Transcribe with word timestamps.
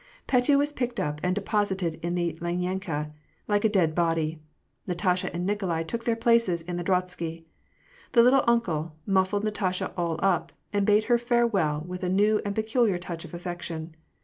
Petya 0.25 0.57
was 0.57 0.73
picked 0.73 0.99
up 0.99 1.19
and 1.21 1.35
deposited 1.35 1.99
in 2.03 2.15
the 2.15 2.35
lineika, 2.41 3.11
like 3.47 3.63
a 3.63 3.69
dead 3.69 3.93
body; 3.93 4.39
Natasha 4.87 5.31
and 5.31 5.45
Nikolai 5.45 5.83
took 5.83 6.05
their 6.05 6.15
places 6.15 6.63
in 6.63 6.75
the 6.75 6.83
drozhsky. 6.83 7.43
The 8.13 8.23
"little 8.23 8.43
uncle" 8.47 8.95
muffled 9.05 9.43
Natasha 9.43 9.93
all 9.95 10.19
up, 10.23 10.51
and 10.73 10.87
bade 10.87 11.03
her 11.03 11.19
farewell 11.19 11.83
with 11.85 12.01
a 12.03 12.09
new 12.09 12.41
and 12.43 12.55
peculiar 12.55 12.97
touch 12.97 13.25
of 13.25 13.33
affection. 13.35 13.95